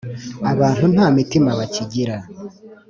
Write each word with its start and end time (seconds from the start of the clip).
Abantu 0.51 0.85
nta 0.93 1.07
mitima 1.17 1.49
bakigira 1.59 2.15